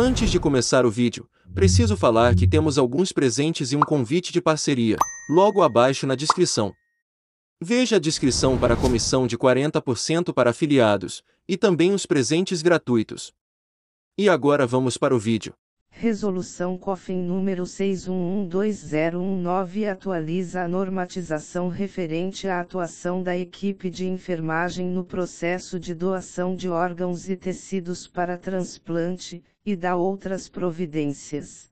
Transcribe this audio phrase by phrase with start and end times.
[0.00, 4.40] Antes de começar o vídeo, preciso falar que temos alguns presentes e um convite de
[4.40, 4.96] parceria,
[5.28, 6.72] logo abaixo na descrição.
[7.60, 13.32] Veja a descrição para a comissão de 40% para afiliados, e também os presentes gratuitos.
[14.16, 15.52] E agora vamos para o vídeo.
[15.90, 25.02] Resolução COFIN número 6112019 atualiza a normatização referente à atuação da equipe de enfermagem no
[25.02, 31.70] processo de doação de órgãos e tecidos para transplante, e dá outras providências.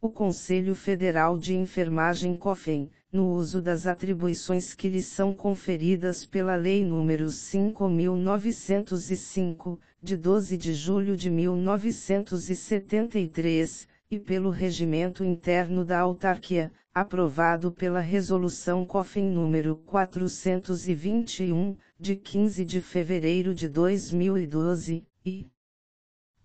[0.00, 6.54] O Conselho Federal de Enfermagem COFEN, no uso das atribuições que lhe são conferidas pela
[6.54, 16.70] Lei nº 5.905, de 12 de julho de 1973, e pelo Regimento Interno da Autarquia,
[16.94, 25.50] aprovado pela Resolução COFEN nº 421, de 15 de fevereiro de 2012, e,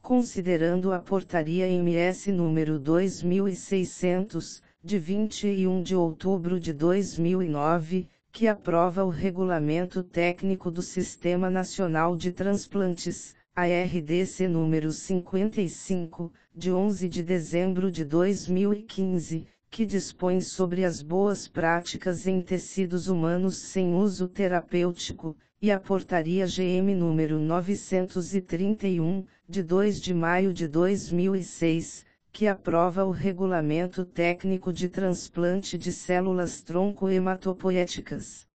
[0.03, 9.09] Considerando a Portaria MS número 2600, de 21 de outubro de 2009, que aprova o
[9.09, 18.05] Regulamento Técnico do Sistema Nacional de Transplantes, ARDC número 55, de 11 de dezembro de
[18.05, 25.81] 2015, que dispõe sobre as boas práticas em tecidos humanos sem uso terapêutico, e a
[25.81, 34.73] Portaria GM número 931, de 2 de maio de 2006, que aprova o Regulamento Técnico
[34.73, 38.47] de Transplante de Células Tronco Hematopoéticas.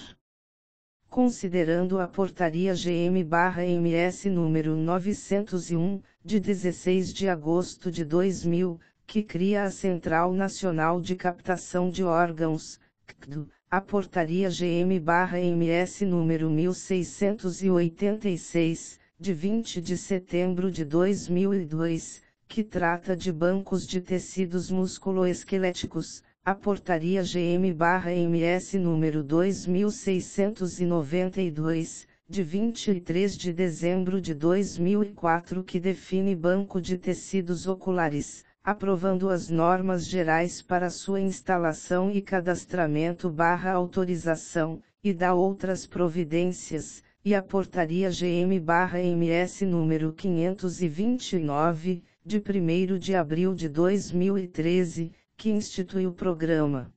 [1.09, 9.71] Considerando a Portaria GM/MS número 901, de 16 de agosto de 2000, que cria a
[9.71, 19.95] Central Nacional de Captação de Órgãos, CCDU, a Portaria GM/MS número 1686, de 20 de
[19.95, 32.09] setembro de 2002, que trata de bancos de tecidos musculoesqueléticos, a Portaria GM/MS número 2692,
[32.27, 40.07] de 23 de dezembro de 2004, que define banco de tecidos oculares aprovando as normas
[40.07, 48.11] gerais para sua instalação e cadastramento barra autorização, e dá outras providências, e a portaria
[48.11, 56.93] GM/MS número 529, de 1 de abril de 2013, que institui o Programa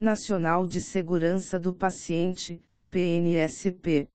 [0.00, 2.62] Nacional de Segurança do Paciente,
[2.92, 4.08] PNSP.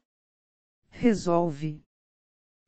[0.90, 1.80] Resolve.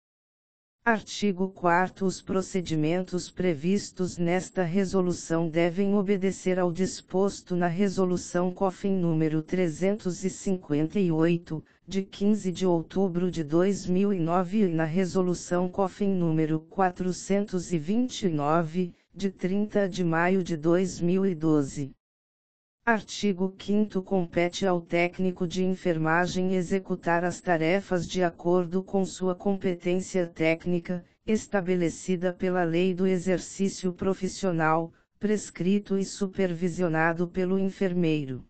[0.83, 9.43] Artigo 4 Os procedimentos previstos nesta resolução devem obedecer ao disposto na Resolução COFIN número
[9.43, 19.87] 358, de 15 de outubro de 2009 e na Resolução COFIN número 429, de 30
[19.87, 21.91] de maio de 2012.
[22.83, 30.25] Artigo 5 compete ao técnico de enfermagem executar as tarefas de acordo com sua competência
[30.25, 38.43] técnica, estabelecida pela Lei do Exercício Profissional, prescrito e supervisionado pelo enfermeiro.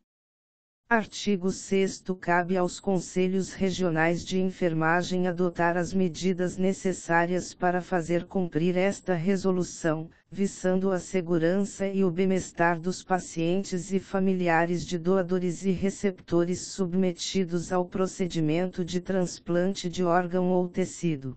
[0.88, 8.78] Artigo 6 Cabe aos Conselhos Regionais de Enfermagem adotar as medidas necessárias para fazer cumprir
[8.78, 15.72] esta resolução, visando a segurança e o bem-estar dos pacientes e familiares de doadores e
[15.72, 21.36] receptores submetidos ao procedimento de transplante de órgão ou tecido.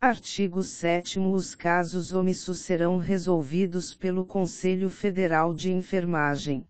[0.00, 6.64] Artigo 7 Os casos omissos serão resolvidos pelo Conselho Federal de Enfermagem.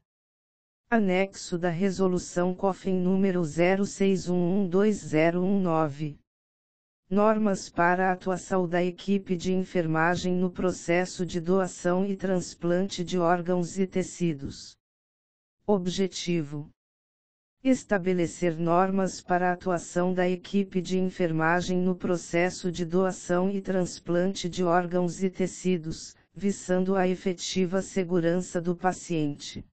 [0.95, 6.17] Anexo da Resolução COFEN número 06112019.
[7.11, 13.19] Normas para a atuação da equipe de enfermagem no processo de doação e transplante de
[13.19, 14.77] órgãos e tecidos.
[15.67, 16.71] Objetivo:
[17.65, 24.49] Estabelecer normas para a atuação da equipe de enfermagem no processo de doação e transplante
[24.49, 29.67] de órgãos e tecidos, visando a efetiva segurança do paciente.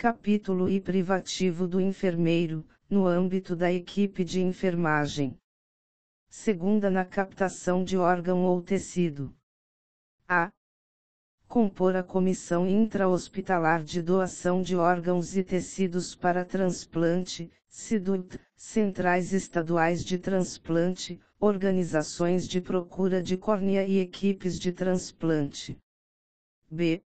[0.00, 5.36] Capítulo e privativo do enfermeiro, no âmbito da equipe de enfermagem.
[6.30, 9.34] Segunda na captação de órgão ou tecido.
[10.28, 10.52] A.
[11.48, 20.04] Compor a Comissão Intra-Hospitalar de Doação de Órgãos e Tecidos para Transplante, CIDUT, Centrais Estaduais
[20.04, 25.76] de Transplante, Organizações de Procura de Córnea e Equipes de Transplante.
[26.70, 27.02] B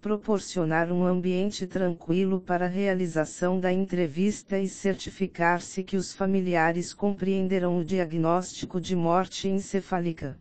[0.00, 7.78] proporcionar um ambiente tranquilo para a realização da entrevista e certificar-se que os familiares compreenderão
[7.78, 10.38] o diagnóstico de morte encefálica.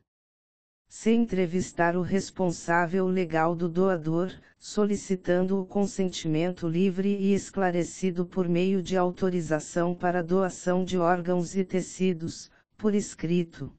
[0.88, 8.82] Se entrevistar o responsável legal do doador, solicitando o consentimento livre e esclarecido por meio
[8.82, 13.72] de autorização para doação de órgãos e tecidos, por escrito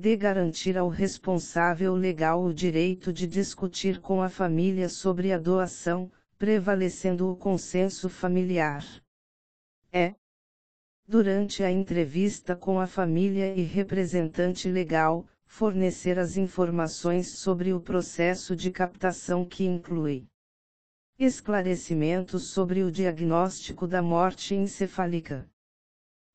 [0.00, 6.10] de garantir ao responsável legal o direito de discutir com a família sobre a doação,
[6.38, 8.82] prevalecendo o consenso familiar.
[9.92, 10.14] É.
[11.06, 18.56] Durante a entrevista com a família e representante legal, fornecer as informações sobre o processo
[18.56, 20.26] de captação que inclui
[21.18, 25.46] esclarecimentos sobre o diagnóstico da morte encefálica,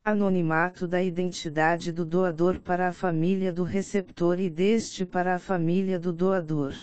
[0.06, 6.00] anonimato da identidade do doador para a família do receptor e deste para a família
[6.00, 6.76] do doador,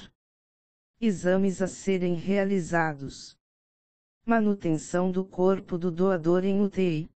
[1.00, 3.38] exames a serem realizados,
[4.26, 7.09] manutenção do corpo do doador em UTI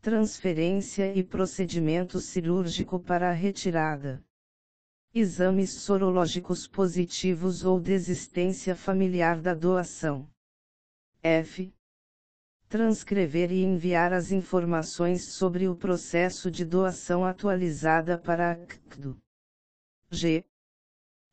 [0.00, 4.24] transferência e procedimento cirúrgico para a retirada.
[5.12, 10.26] Exames sorológicos positivos ou desistência familiar da doação.
[11.22, 11.70] F.
[12.70, 19.18] Transcrever e enviar as informações sobre o processo de doação atualizada para a CCDO.
[20.08, 20.44] G.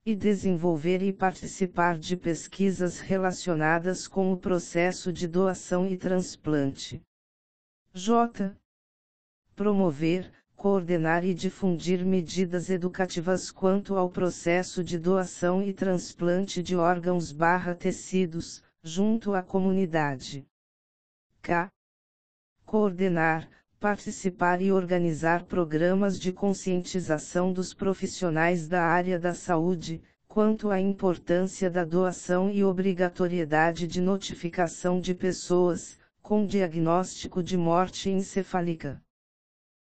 [0.07, 7.03] E desenvolver e participar de pesquisas relacionadas com o processo de doação e transplante.
[7.93, 8.57] J
[9.55, 18.63] promover, coordenar e difundir medidas educativas quanto ao processo de doação e transplante de órgãos/tecidos,
[18.83, 20.45] junto à comunidade.
[21.41, 21.71] K.
[22.65, 30.81] Coordenar, participar e organizar programas de conscientização dos profissionais da área da saúde, quanto à
[30.81, 39.01] importância da doação e obrigatoriedade de notificação de pessoas, com diagnóstico de morte encefálica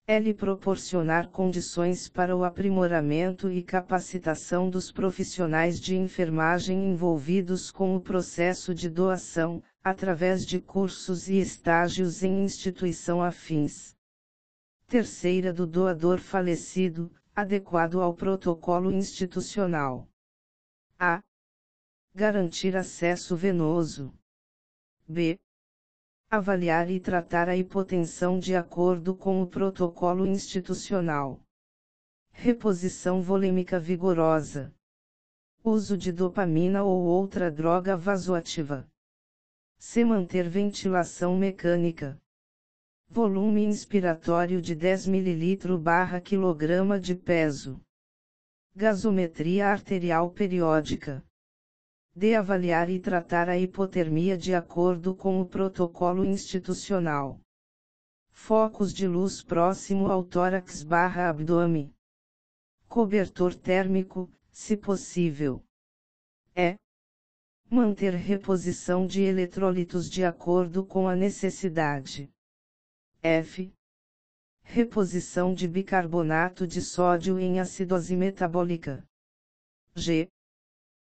[0.09, 7.95] é lhe proporcionar condições para o aprimoramento e capacitação dos profissionais de enfermagem envolvidos com
[7.95, 13.95] o processo de doação, através de cursos e estágios em instituição afins.
[14.87, 20.09] Terceira do doador falecido, adequado ao protocolo institucional.
[20.97, 21.21] A.
[22.15, 24.11] Garantir acesso venoso.
[25.07, 25.37] B
[26.31, 31.41] avaliar e tratar a hipotensão de acordo com o protocolo institucional.
[32.31, 34.71] Reposição volêmica vigorosa.
[35.63, 38.87] Uso de dopamina ou outra droga vasoativa.
[39.79, 42.15] Se manter ventilação mecânica.
[43.09, 47.81] Volume inspiratório de 10 ml/kg de peso.
[48.75, 51.27] Gasometria arterial periódica
[52.19, 57.39] de avaliar e tratar a hipotermia de acordo com o protocolo institucional.
[58.29, 61.93] Focos de luz próximo ao tórax barra abdômen.
[62.89, 65.63] Cobertor térmico, se possível.
[66.53, 66.75] É.
[67.69, 72.29] Manter reposição de eletrólitos de acordo com a necessidade.
[73.23, 73.73] F.
[74.61, 79.05] Reposição de bicarbonato de sódio em acidose metabólica.
[79.95, 80.29] G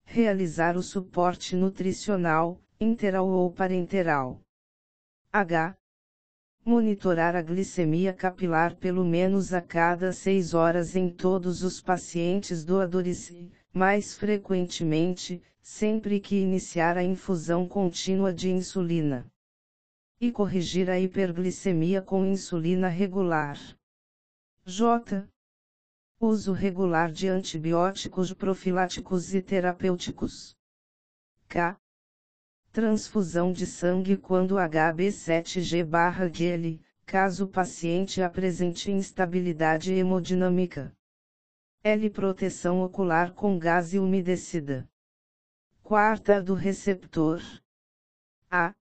[0.05, 4.41] realizar o suporte nutricional, interal ou parenteral.
[5.33, 5.77] H.
[6.65, 13.31] Monitorar a glicemia capilar pelo menos a cada 6 horas em todos os pacientes doadores
[13.31, 19.27] e, mais frequentemente, sempre que iniciar a infusão contínua de insulina.
[20.21, 23.59] E corrigir a hiperglicemia com insulina regular.
[24.65, 25.29] J.
[26.27, 30.57] Uso regular de antibióticos profiláticos e terapêuticos.
[31.47, 31.79] K.
[32.73, 40.97] Transfusão de sangue quando HB7G/GL, caso o paciente apresente instabilidade hemodinâmica.
[41.83, 42.09] L.
[42.09, 44.89] Proteção ocular com gás umedecida.
[45.83, 47.43] Quarta do receptor.
[48.51, 48.73] A.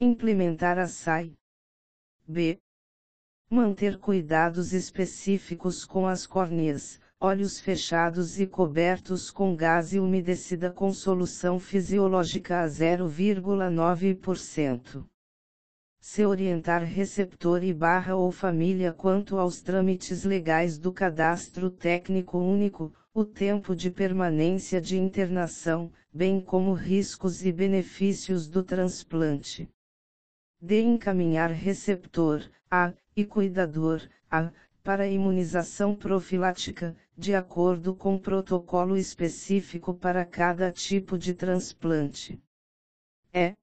[0.00, 1.38] Implementar a SAI.
[2.26, 2.60] B.
[3.50, 11.58] Manter cuidados específicos com as córneas, olhos fechados e cobertos com gás umedecida com solução
[11.58, 15.02] fisiológica a 0,9%.
[15.98, 22.92] Se orientar receptor e barra ou família quanto aos trâmites legais do cadastro técnico único,
[23.14, 29.70] o tempo de permanência de internação, bem como riscos e benefícios do transplante.
[30.60, 30.82] D.
[30.82, 40.24] Encaminhar receptor, a, e cuidador, a, para imunização profilática, de acordo com protocolo específico para
[40.24, 42.40] cada tipo de transplante.
[43.32, 43.54] É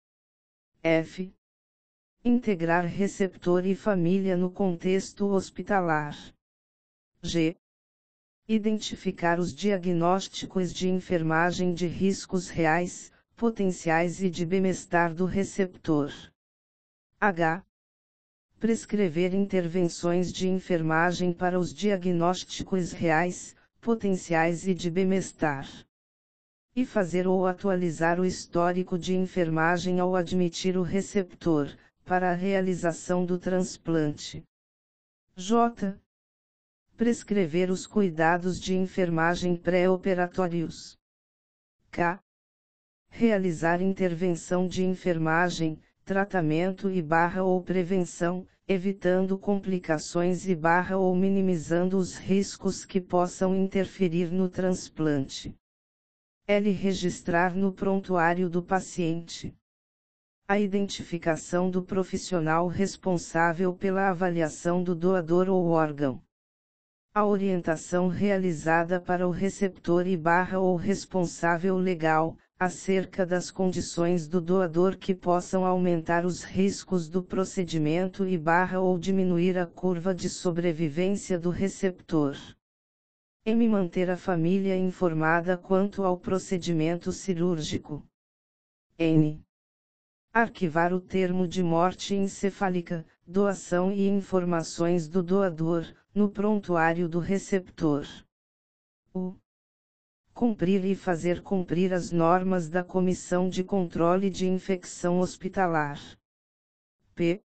[0.81, 1.33] F.
[2.23, 6.15] Integrar receptor e família no contexto hospitalar.
[7.21, 7.57] G.
[8.47, 16.13] Identificar os diagnósticos de enfermagem de riscos reais, potenciais e de bem-estar do receptor.
[17.19, 17.65] H.
[18.59, 25.69] Prescrever intervenções de enfermagem para os diagnósticos reais, potenciais e de bem-estar.
[26.75, 31.69] E fazer ou atualizar o histórico de enfermagem ao admitir o receptor,
[32.03, 34.43] para a realização do transplante.
[35.35, 35.95] J
[36.97, 40.97] prescrever os cuidados de enfermagem pré-operatórios.
[41.91, 42.19] K.
[43.09, 51.97] Realizar intervenção de enfermagem, tratamento e barra ou prevenção, evitando complicações e barra ou minimizando
[51.97, 55.55] os riscos que possam interferir no transplante.
[56.47, 56.71] L.
[56.71, 59.55] Registrar no prontuário do paciente
[60.47, 66.21] a identificação do profissional responsável pela avaliação do doador ou órgão
[67.15, 74.39] a orientação realizada para o receptor e barra ou responsável legal, acerca das condições do
[74.39, 80.29] doador que possam aumentar os riscos do procedimento e barra ou diminuir a curva de
[80.29, 82.37] sobrevivência do receptor.
[83.45, 83.67] M.
[83.67, 88.03] Manter a família informada quanto ao procedimento cirúrgico.
[88.97, 89.43] N.
[90.33, 98.07] Arquivar o termo de morte encefálica, doação e informações do doador, no prontuário do receptor.
[99.13, 99.35] O.
[100.35, 105.97] Cumprir e fazer cumprir as normas da Comissão de Controle de Infecção Hospitalar.
[107.15, 107.41] P.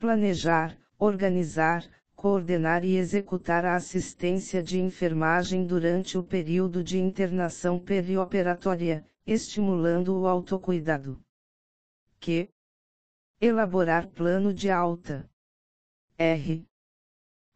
[0.00, 9.06] Planejar, organizar, coordenar e executar a assistência de enfermagem durante o período de internação perioperatória,
[9.24, 11.24] estimulando o autocuidado.
[12.18, 12.48] Q.
[13.40, 15.30] Elaborar plano de alta.
[16.18, 16.66] R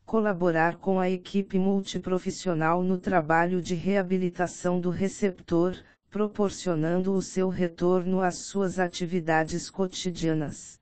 [0.09, 5.77] colaborar com a equipe multiprofissional no trabalho de reabilitação do receptor,
[6.09, 10.81] proporcionando o seu retorno às suas atividades cotidianas.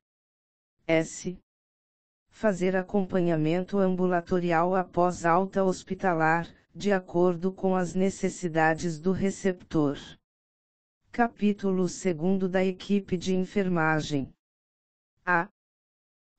[0.86, 1.36] S.
[2.30, 9.98] Fazer acompanhamento ambulatorial após alta hospitalar, de acordo com as necessidades do receptor.
[11.10, 14.32] Capítulo 2 da equipe de enfermagem.
[15.24, 15.48] A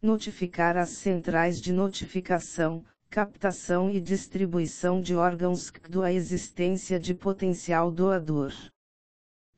[0.01, 7.91] notificar as centrais de notificação, captação e distribuição de órgãos do a existência de potencial
[7.91, 8.53] doador.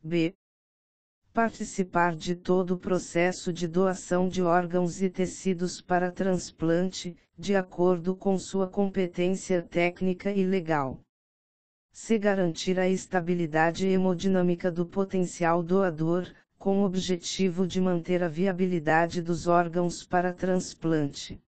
[0.01, 0.33] B.
[1.33, 8.15] Participar de todo o processo de doação de órgãos e tecidos para transplante, de acordo
[8.15, 10.99] com sua competência técnica e legal.
[11.91, 19.21] Se garantir a estabilidade hemodinâmica do potencial doador, com o objetivo de manter a viabilidade
[19.21, 21.41] dos órgãos para transplante.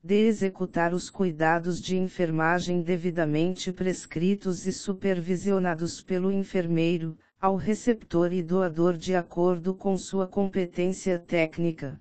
[0.00, 8.40] De executar os cuidados de enfermagem devidamente prescritos e supervisionados pelo enfermeiro, ao receptor e
[8.40, 12.00] doador de acordo com sua competência técnica.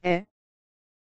[0.00, 0.24] É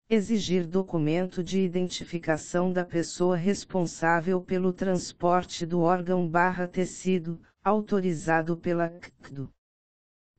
[0.10, 8.90] exigir documento de identificação da pessoa responsável pelo transporte do órgão barra tecido, autorizado pela
[8.90, 9.54] CCDO.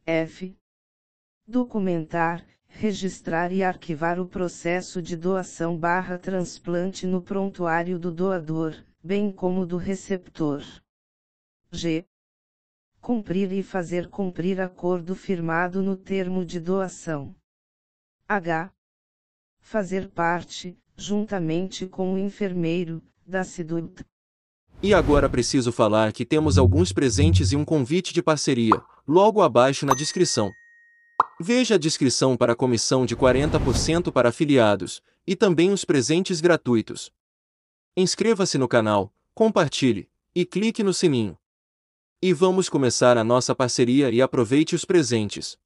[0.07, 0.55] F.
[1.47, 9.33] Documentar, registrar e arquivar o processo de doação barra transplante no prontuário do doador, bem
[9.33, 10.63] como do receptor.
[11.73, 12.07] G.
[13.01, 17.35] Cumprir e fazer cumprir acordo firmado no termo de doação.
[18.29, 18.71] H.
[19.59, 24.05] Fazer parte, juntamente com o enfermeiro, da SIDUT.
[24.83, 29.87] E agora preciso falar que temos alguns presentes e um convite de parceria logo abaixo
[29.87, 30.51] na descrição.
[31.41, 37.11] Veja a descrição para a comissão de 40% para afiliados, e também os presentes gratuitos.
[37.97, 41.39] Inscreva-se no canal, compartilhe, e clique no sininho.
[42.21, 45.59] E vamos começar a nossa parceria e aproveite os presentes.